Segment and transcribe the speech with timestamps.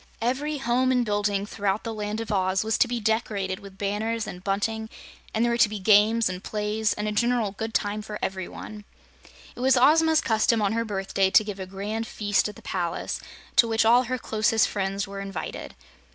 [0.19, 4.25] Every home and building throughout the Land of Oz was to be decorated with banners
[4.25, 4.89] and bunting,
[5.31, 8.47] and there were to be games, and plays, and a general good time for every
[8.47, 8.83] one.
[9.55, 13.21] It was Ozma's custom on her birthday to give a grand feast at the palace,
[13.57, 15.75] to which all her closest friends were invited.